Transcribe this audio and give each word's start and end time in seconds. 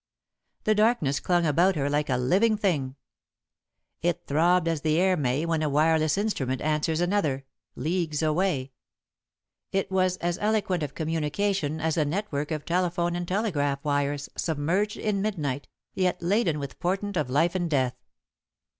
The 0.63 0.73
darkness 0.73 1.19
clung 1.19 1.45
about 1.45 1.75
her 1.75 1.87
like 1.87 2.09
a 2.09 2.17
living 2.17 2.57
thing. 2.57 2.95
It 4.01 4.25
throbbed 4.25 4.67
as 4.67 4.81
the 4.81 4.99
air 4.99 5.15
may 5.15 5.45
when 5.45 5.61
a 5.61 5.69
wireless 5.69 6.17
instrument 6.17 6.59
answers 6.59 7.01
another, 7.01 7.45
leagues 7.75 8.23
away; 8.23 8.71
it 9.71 9.91
was 9.91 10.17
as 10.17 10.39
eloquent 10.39 10.81
of 10.81 10.95
communication 10.95 11.79
as 11.79 11.97
a 11.97 12.03
network 12.05 12.49
of 12.49 12.65
telephone 12.65 13.15
and 13.15 13.27
telegraph 13.27 13.85
wires, 13.85 14.27
submerged 14.35 14.97
in 14.97 15.21
midnight, 15.21 15.67
yet 15.93 16.19
laden 16.19 16.57
with 16.57 16.79
portent 16.79 17.15
of 17.15 17.29
life 17.29 17.53
and 17.53 17.69
death. 17.69 17.93